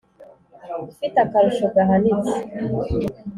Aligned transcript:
ufite 0.91 1.17
akarusho 1.25 1.65
gahanitse, 1.75 2.35